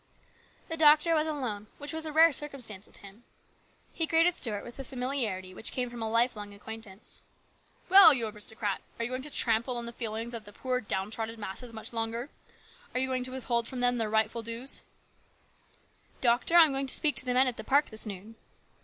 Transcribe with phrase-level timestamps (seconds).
[0.67, 3.23] The doctor was alone, which was a rare circum stance with him.
[3.93, 7.21] He greeted Stuart with the familiarity which came from a lifelong acquaintance."
[7.87, 8.81] Well, you aristocrat!
[8.97, 12.31] are you going to trample on the feelings of the poor downtrodden masses much longer?
[12.95, 14.81] Are you going to withhold from them their rightful dues?"
[16.21, 17.63] 46 HIS BROTHER'S KEEPER." Doctor, I am going to speak to the men at the
[17.63, 18.37] park this noon."